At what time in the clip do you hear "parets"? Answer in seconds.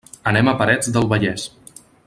0.61-0.89